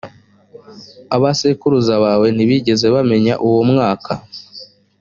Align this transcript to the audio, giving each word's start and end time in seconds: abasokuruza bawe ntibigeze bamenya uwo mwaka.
abasokuruza 1.15 1.93
bawe 2.03 2.27
ntibigeze 2.35 2.85
bamenya 2.95 3.33
uwo 3.45 3.61
mwaka. 3.71 4.11